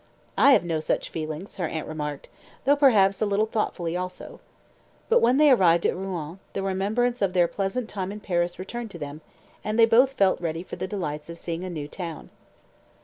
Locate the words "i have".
0.35-0.63